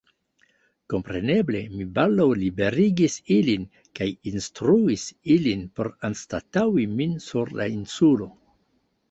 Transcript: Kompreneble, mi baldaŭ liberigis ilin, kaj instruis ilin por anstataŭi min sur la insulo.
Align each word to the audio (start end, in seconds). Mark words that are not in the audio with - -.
Kompreneble, 0.91 1.59
mi 1.73 1.85
baldaŭ 1.97 2.25
liberigis 2.43 3.17
ilin, 3.35 3.67
kaj 3.99 4.09
instruis 4.33 5.05
ilin 5.37 5.63
por 5.77 5.91
anstataŭi 6.11 6.89
min 6.97 7.15
sur 7.29 7.55
la 7.63 7.71
insulo. 7.77 8.31